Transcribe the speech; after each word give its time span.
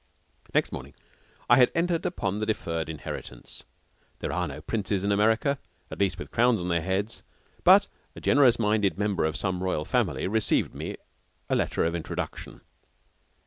Next 0.55 0.71
morning 0.71 0.95
I 1.47 1.57
had 1.57 1.71
entered 1.75 2.07
upon 2.07 2.39
the 2.39 2.47
deferred 2.47 2.89
inheritance. 2.89 3.65
There 4.17 4.31
are 4.33 4.47
no 4.47 4.59
princes 4.61 5.03
in 5.03 5.11
America 5.11 5.59
at 5.91 5.99
least 5.99 6.17
with 6.17 6.31
crowns 6.31 6.59
on 6.59 6.69
their 6.69 6.81
heads 6.81 7.21
but 7.63 7.85
a 8.15 8.19
generous 8.19 8.57
minded 8.57 8.97
member 8.97 9.25
of 9.25 9.37
some 9.37 9.61
royal 9.61 9.85
family 9.85 10.25
received 10.27 10.73
my 10.73 10.97
letter 11.51 11.85
of 11.85 11.93
introduction. 11.93 12.61